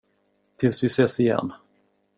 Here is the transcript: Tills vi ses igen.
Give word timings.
Tills 0.57 0.81
vi 0.85 0.89
ses 0.95 1.19
igen. 1.27 1.55